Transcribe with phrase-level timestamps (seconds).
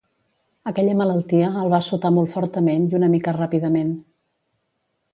[0.71, 3.97] Aquella malaltia el va assotar molt fortament i una mica ràpidament.